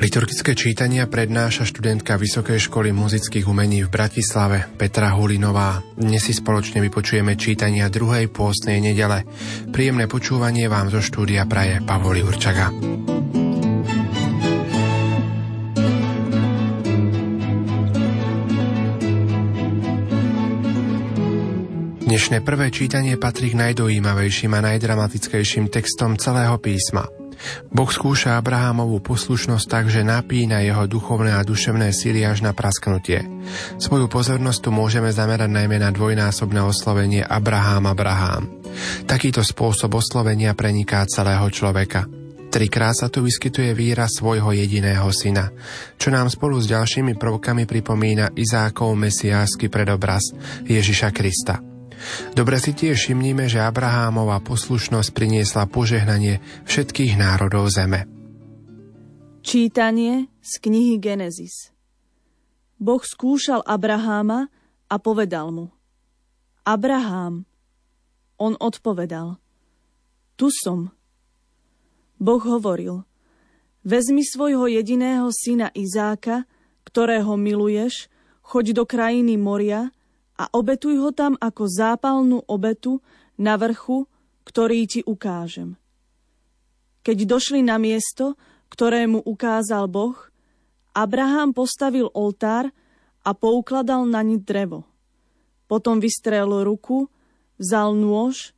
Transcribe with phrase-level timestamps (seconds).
[0.00, 5.84] Liturgické čítania prednáša študentka Vysokej školy muzických umení v Bratislave Petra Hulinová.
[5.92, 9.28] Dnes si spoločne vypočujeme čítania druhej pôstnej nedele.
[9.68, 12.72] Príjemné počúvanie vám zo štúdia praje Pavoli Určaga.
[22.08, 27.04] Dnešné prvé čítanie patrí k najdojímavejším a najdramatickejším textom celého písma–
[27.72, 33.24] Boh skúša Abrahamovú poslušnosť tak, že napína jeho duchovné a duševné síly až na prasknutie.
[33.80, 38.42] Svoju pozornosť tu môžeme zamerať najmä na dvojnásobné oslovenie Abraham Abraham.
[39.08, 42.06] Takýto spôsob oslovenia preniká celého človeka.
[42.50, 45.54] Trikrát sa tu vyskytuje výraz svojho jediného syna,
[45.94, 50.34] čo nám spolu s ďalšími prvkami pripomína Izákov mesiásky predobraz
[50.66, 51.69] Ježiša Krista.
[52.32, 58.08] Dobre si tiež všimnime, že Abrahámova poslušnosť priniesla požehnanie všetkých národov zeme.
[59.40, 61.72] Čítanie z knihy Genesis
[62.80, 64.48] Boh skúšal Abraháma
[64.88, 65.66] a povedal mu
[66.64, 67.48] Abrahám.
[68.40, 69.36] On odpovedal
[70.36, 70.92] Tu som.
[72.20, 73.04] Boh hovoril
[73.80, 76.44] Vezmi svojho jediného syna Izáka,
[76.84, 78.12] ktorého miluješ,
[78.44, 79.88] choď do krajiny moria
[80.40, 83.04] a obetuj ho tam ako zápalnú obetu
[83.36, 84.08] na vrchu,
[84.48, 85.76] ktorý ti ukážem.
[87.04, 88.40] Keď došli na miesto,
[88.72, 90.16] ktorému ukázal Boh,
[90.96, 92.72] Abraham postavil oltár
[93.20, 94.88] a poukladal na ni drevo.
[95.68, 97.12] Potom vystrel ruku,
[97.60, 98.56] vzal nôž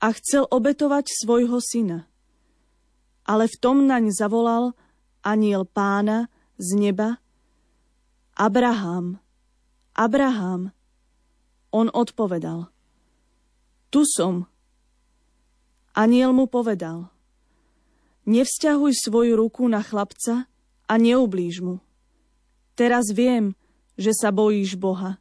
[0.00, 2.08] a chcel obetovať svojho syna.
[3.28, 4.72] Ale v tom naň zavolal
[5.20, 7.20] aniel pána z neba
[8.32, 9.20] Abraham,
[9.92, 10.72] Abraham,
[11.74, 12.68] on odpovedal.
[13.88, 14.44] Tu som.
[15.96, 17.08] Aniel mu povedal.
[18.28, 20.44] Nevzťahuj svoju ruku na chlapca
[20.84, 21.80] a neublíž mu.
[22.76, 23.56] Teraz viem,
[23.98, 25.18] že sa bojíš Boha,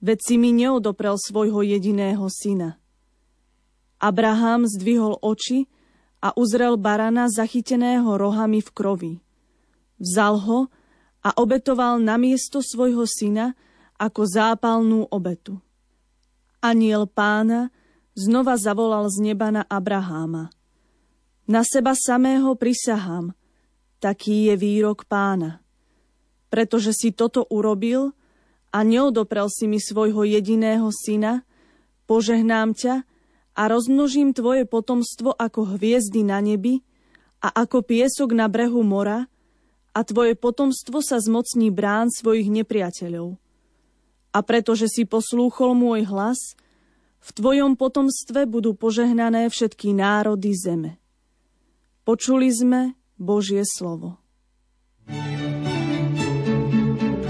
[0.00, 2.80] veď si mi neodoprel svojho jediného syna.
[4.00, 5.68] Abraham zdvihol oči
[6.24, 9.14] a uzrel barana zachyteného rohami v krovi.
[10.00, 10.60] Vzal ho
[11.20, 13.52] a obetoval na miesto svojho syna
[14.00, 15.60] ako zápalnú obetu.
[16.60, 17.72] Aniel pána
[18.12, 20.52] znova zavolal z neba na Abraháma.
[21.48, 23.32] Na seba samého prisahám,
[23.96, 25.64] taký je výrok pána.
[26.52, 28.12] Pretože si toto urobil
[28.70, 31.42] a neodoprel si mi svojho jediného syna,
[32.04, 32.94] požehnám ťa
[33.56, 36.84] a rozmnožím tvoje potomstvo ako hviezdy na nebi
[37.40, 39.26] a ako piesok na brehu mora
[39.90, 43.40] a tvoje potomstvo sa zmocní brán svojich nepriateľov.
[44.30, 46.54] A pretože si poslúchol môj hlas,
[47.20, 50.96] v tvojom potomstve budú požehnané všetky národy zeme.
[52.06, 54.16] Počuli sme Božie slovo.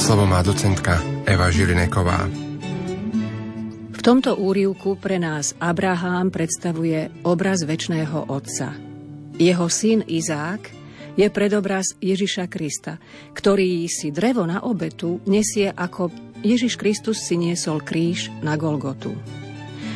[0.00, 2.28] Slovo má docentka Eva Žilineková.
[3.92, 8.76] V tomto úrivku pre nás Abraham predstavuje obraz väčšného Otca.
[9.36, 10.62] Jeho syn Izák
[11.16, 13.00] je predobraz Ježiša Krista,
[13.32, 19.16] ktorý si drevo na obetu nesie ako Ježiš Kristus si niesol kríž na Golgotu.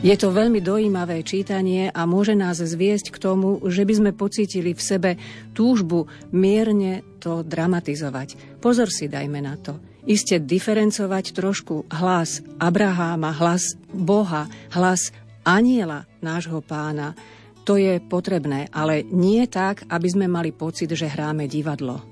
[0.00, 4.72] Je to veľmi dojímavé čítanie a môže nás zviesť k tomu, že by sme pocítili
[4.72, 5.10] v sebe
[5.52, 8.56] túžbu mierne to dramatizovať.
[8.64, 9.76] Pozor si dajme na to.
[10.08, 15.12] Iste diferencovať trošku hlas Abraháma, hlas Boha, hlas
[15.44, 17.12] aniela nášho pána.
[17.68, 22.09] To je potrebné, ale nie tak, aby sme mali pocit, že hráme divadlo.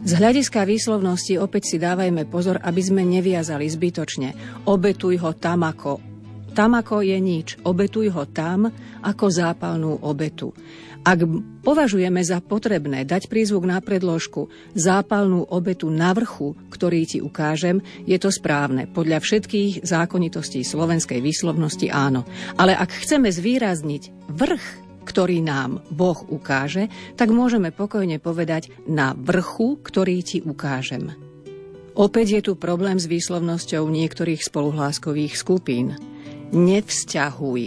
[0.00, 4.32] Z hľadiska výslovnosti opäť si dávajme pozor, aby sme neviazali zbytočne.
[4.64, 6.10] Obetuj ho tam ako
[6.50, 8.66] tam ako je nič, obetuj ho tam
[9.06, 10.50] ako zápalnú obetu.
[11.00, 11.24] Ak
[11.64, 18.18] považujeme za potrebné dať prízvuk na predložku zápalnú obetu na vrchu, ktorý ti ukážem, je
[18.20, 18.90] to správne.
[18.90, 22.28] Podľa všetkých zákonitostí slovenskej výslovnosti áno.
[22.60, 24.64] Ale ak chceme zvýrazniť vrch
[25.04, 31.12] ktorý nám Boh ukáže, tak môžeme pokojne povedať na vrchu, ktorý ti ukážem.
[31.98, 35.98] Opäť je tu problém s výslovnosťou niektorých spoluhláskových skupín.
[36.50, 37.62] Nevzťahuj.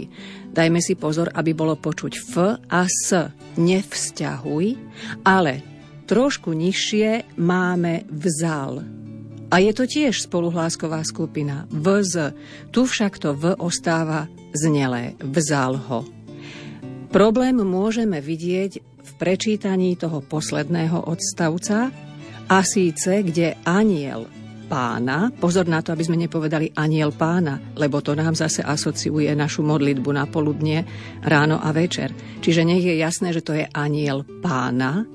[0.54, 3.10] Dajme si pozor, aby bolo počuť F a S.
[3.58, 4.66] Nevzťahuj,
[5.26, 5.52] ale
[6.06, 8.84] trošku nižšie máme vzal.
[9.54, 12.34] A je to tiež spoluhlásková skupina VZ.
[12.74, 15.14] Tu však to V ostáva znelé.
[15.22, 16.23] Vzal ho.
[17.14, 21.94] Problém môžeme vidieť v prečítaní toho posledného odstavca,
[22.44, 24.28] a síce, kde aniel
[24.68, 29.64] pána, pozor na to, aby sme nepovedali aniel pána, lebo to nám zase asociuje našu
[29.64, 30.84] modlitbu na poludne,
[31.24, 32.12] ráno a večer.
[32.44, 35.08] Čiže nech je jasné, že to je aniel pána.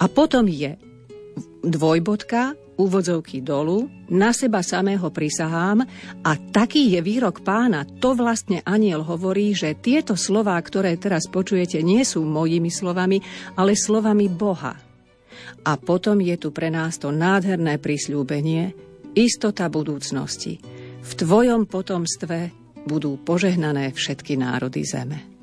[0.00, 0.76] A potom je
[1.60, 5.84] dvojbodka, úvodzovky dolu, na seba samého prisahám
[6.24, 7.84] a taký je výrok pána.
[8.00, 13.20] To vlastne aniel hovorí, že tieto slová, ktoré teraz počujete, nie sú mojimi slovami,
[13.60, 14.72] ale slovami Boha.
[15.60, 18.72] A potom je tu pre nás to nádherné prisľúbenie,
[19.12, 20.56] istota budúcnosti.
[21.00, 22.52] V tvojom potomstve
[22.88, 25.39] budú požehnané všetky národy zeme.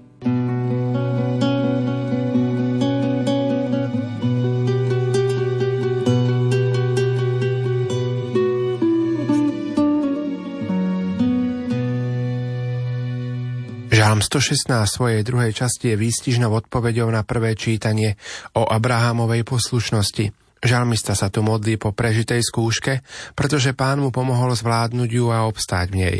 [14.17, 18.17] Žalm 116 svojej druhej časti je výstižnou odpoveďou na prvé čítanie
[18.57, 20.33] o Abrahámovej poslušnosti.
[20.57, 23.05] Žalmista sa tu modlí po prežitej skúške,
[23.37, 26.17] pretože pán mu pomohol zvládnuť ju a obstáť v nej.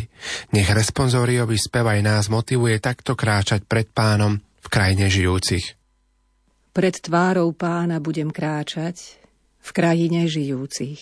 [0.53, 5.73] Nech responsoriový spev aj nás motivuje takto kráčať pred pánom v krajine žijúcich.
[6.77, 9.17] Pred tvárou pána budem kráčať
[9.57, 11.01] v krajine žijúcich.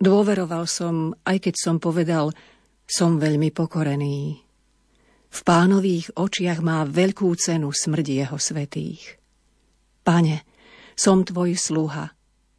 [0.00, 2.32] Dôveroval som, aj keď som povedal,
[2.88, 4.45] som veľmi pokorený.
[5.36, 9.20] V pánových očiach má veľkú cenu smrť jeho svetých.
[10.00, 10.48] Pane,
[10.96, 12.08] som tvoj sluha,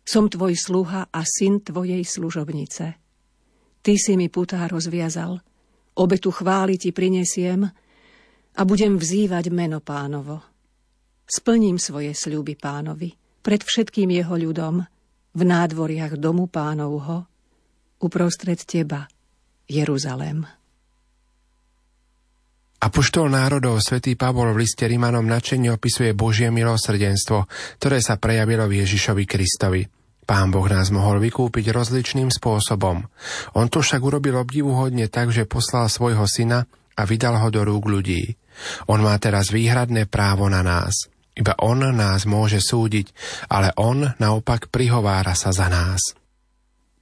[0.05, 2.85] som tvoj sluha a syn tvojej služobnice.
[3.81, 5.41] Ty si mi putá rozviazal,
[5.97, 7.65] obetu chváli ti prinesiem
[8.53, 10.45] a budem vzývať meno pánovo.
[11.25, 13.09] Splním svoje sľuby pánovi,
[13.41, 14.85] pred všetkým jeho ľudom,
[15.33, 17.25] v nádvoriach domu pánovho,
[17.97, 19.09] uprostred teba,
[19.65, 20.45] Jeruzalém.
[22.77, 27.49] Apoštol národov svätý Pavol v liste Rimanom načenie opisuje Božie milosrdenstvo,
[27.81, 29.81] ktoré sa prejavilo v Ježišovi Kristovi.
[30.21, 33.01] Pán Boh nás mohol vykúpiť rozličným spôsobom.
[33.57, 37.89] On to však urobil obdivuhodne tak, že poslal svojho syna a vydal ho do rúk
[37.89, 38.37] ľudí.
[38.93, 41.09] On má teraz výhradné právo na nás.
[41.33, 43.09] Iba on nás môže súdiť,
[43.49, 46.13] ale on naopak prihovára sa za nás.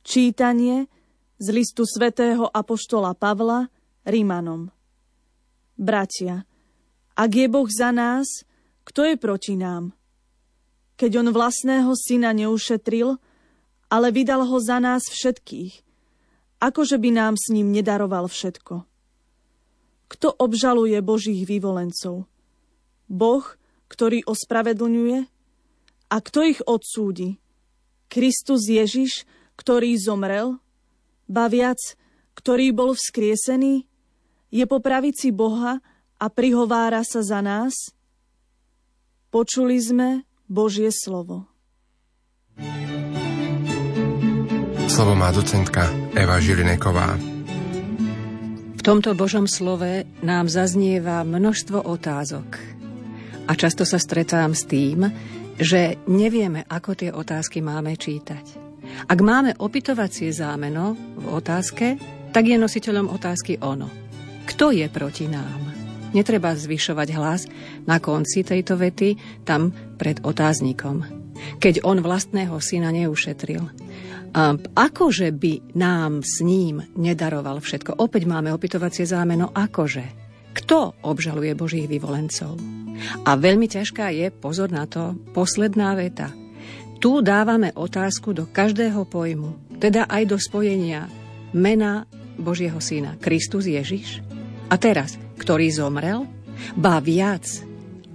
[0.07, 0.88] Čítanie
[1.36, 3.68] z listu svätého Apoštola Pavla
[4.07, 4.75] Rímanom.
[5.75, 6.48] Bratia,
[7.19, 8.48] ak je Boh za nás,
[8.88, 9.92] kto je proti nám?
[10.95, 13.19] Keď on vlastného syna neušetril,
[13.92, 15.83] ale vydal ho za nás všetkých,
[16.63, 18.88] akože by nám s ním nedaroval všetko.
[20.07, 22.24] Kto obžaluje Božích vyvolencov?
[23.12, 23.45] Boh,
[23.92, 25.27] ktorý ospravedlňuje?
[26.07, 27.42] A kto ich odsúdi?
[28.07, 29.27] Kristus Ježiš,
[29.60, 30.62] ktorý zomrel?
[31.25, 31.81] Ba viac,
[32.38, 33.89] ktorý bol vzkriesený?
[34.55, 35.83] Je po pravici Boha
[36.15, 37.91] a prihovára sa za nás?
[39.27, 41.43] Počuli sme Božie slovo.
[44.87, 47.19] Slovo má docentka Eva Žilineková.
[48.79, 52.55] V tomto Božom slove nám zaznieva množstvo otázok.
[53.49, 55.03] A často sa stretám s tým,
[55.59, 58.63] že nevieme, ako tie otázky máme čítať.
[59.12, 62.00] Ak máme opytovacie zámeno v otázke,
[62.31, 64.04] tak je nositeľom otázky ono.
[64.45, 65.73] Kto je proti nám?
[66.15, 67.43] Netreba zvyšovať hlas
[67.83, 71.03] na konci tejto vety, tam pred otáznikom.
[71.59, 73.67] Keď on vlastného syna neušetril.
[74.35, 77.99] A akože by nám s ním nedaroval všetko?
[77.99, 80.05] Opäť máme opytovacie zámeno akože.
[80.55, 82.55] Kto obžaluje Božích vyvolencov?
[83.27, 86.31] A veľmi ťažká je, pozor na to, posledná veta.
[87.03, 91.11] Tu dávame otázku do každého pojmu, teda aj do spojenia
[91.51, 92.07] mena
[92.39, 94.35] Božieho syna Kristus Ježiš
[94.65, 96.25] a teraz, ktorý zomrel?
[96.74, 97.45] Ba viac.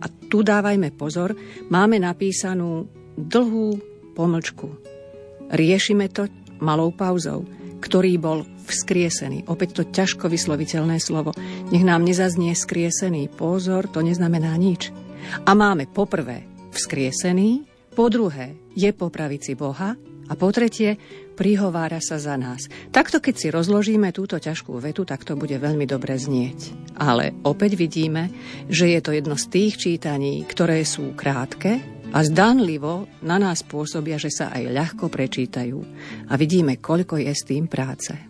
[0.01, 1.37] A tu dávajme pozor,
[1.69, 3.79] máme napísanú dlhú
[4.17, 4.69] pomlčku.
[5.51, 6.27] Riešime to
[6.63, 7.45] malou pauzou,
[7.81, 9.51] ktorý bol vzkriesený.
[9.51, 11.35] Opäť to ťažko vysloviteľné slovo.
[11.75, 13.31] Nech nám nezaznie skriesený.
[13.35, 14.95] Pozor, to neznamená nič.
[15.47, 19.99] A máme poprvé vzkriesený, po druhé je po pravici Boha
[20.31, 20.95] a po tretie
[21.35, 22.71] prihovára sa za nás.
[22.95, 26.95] Takto, keď si rozložíme túto ťažkú vetu, tak to bude veľmi dobre znieť.
[26.95, 28.31] Ale opäť vidíme,
[28.71, 31.83] že je to jedno z tých čítaní, ktoré sú krátke
[32.15, 35.79] a zdánlivo na nás pôsobia, že sa aj ľahko prečítajú.
[36.31, 38.30] A vidíme, koľko je s tým práce.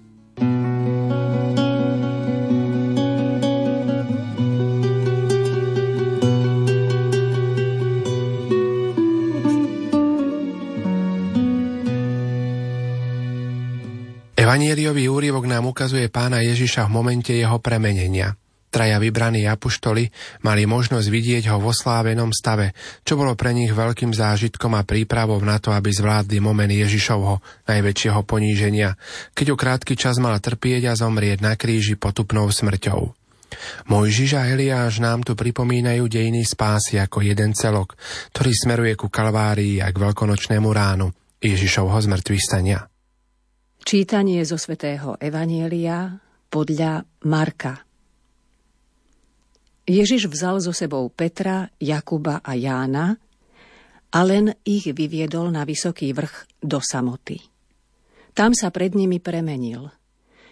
[14.50, 18.35] Evanieliový úrivok nám ukazuje pána Ježiša v momente jeho premenenia.
[18.66, 20.11] Traja vybraní apuštoli
[20.42, 22.75] mali možnosť vidieť ho vo slávenom stave,
[23.07, 27.38] čo bolo pre nich veľkým zážitkom a prípravou na to, aby zvládli moment Ježišovho
[27.71, 28.99] najväčšieho poníženia,
[29.38, 33.07] keď o krátky čas mal trpieť a zomrieť na kríži potupnou smrťou.
[33.87, 37.95] Mojžiš a Eliáš nám tu pripomínajú dejiny spásy ako jeden celok,
[38.35, 42.90] ktorý smeruje ku Kalvárii a k veľkonočnému ránu Ježišovho zmrtvých stania.
[43.91, 46.15] Čítanie zo svätého Evanielia
[46.47, 47.83] podľa Marka.
[49.83, 53.19] Ježiš vzal so sebou Petra, Jakuba a Jána
[54.15, 57.43] a len ich vyviedol na vysoký vrch do samoty.
[58.31, 59.91] Tam sa pred nimi premenil.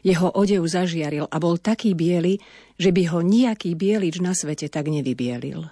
[0.03, 2.43] Jeho odev zažiaril a bol taký biely,
[2.75, 5.63] že by ho nejaký bielič na svete tak nevybielil.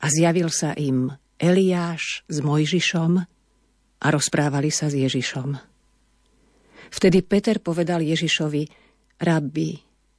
[0.00, 3.12] A zjavil sa im Eliáš s Mojžišom
[4.00, 5.71] a rozprávali sa s Ježišom.
[6.92, 8.62] Vtedy Peter povedal Ježišovi,
[9.24, 9.72] rabbi,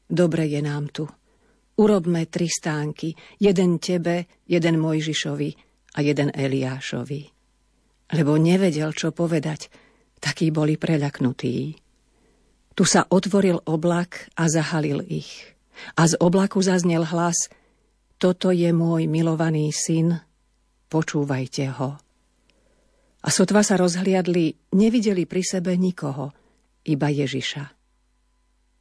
[0.10, 1.06] dobre je nám tu–
[1.74, 5.50] Urobme tri stánky, jeden tebe, jeden Mojžišovi
[5.98, 7.22] a jeden Eliášovi.
[8.14, 9.74] Lebo nevedel, čo povedať,
[10.22, 11.56] takí boli preľaknutí.
[12.78, 15.58] Tu sa otvoril oblak a zahalil ich.
[15.98, 17.50] A z oblaku zaznel hlas
[18.22, 20.22] Toto je môj milovaný syn,
[20.94, 21.98] počúvajte ho.
[23.26, 26.30] A sotva sa rozhliadli, nevideli pri sebe nikoho,
[26.88, 27.64] iba Ježiša.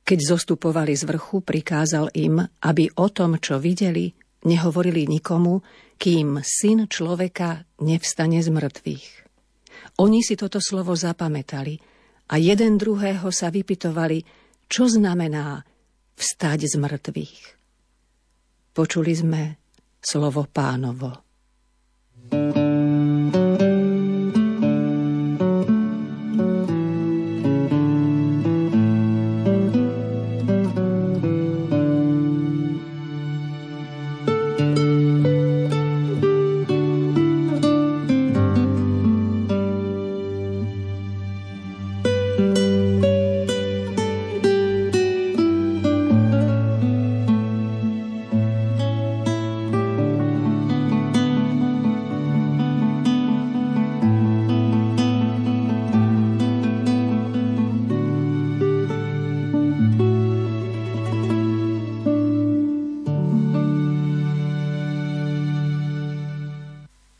[0.02, 4.10] Keď zostupovali z vrchu, prikázal im, aby o tom, čo videli,
[4.42, 5.62] nehovorili nikomu,
[5.94, 9.06] kým syn človeka nevstane z mŕtvych.
[10.02, 11.78] Oni si toto slovo zapamätali
[12.30, 14.26] a jeden druhého sa vypitovali,
[14.66, 15.62] čo znamená
[16.18, 17.40] vstať z mŕtvych.
[18.74, 19.42] Počuli sme
[20.02, 21.31] slovo pánovo.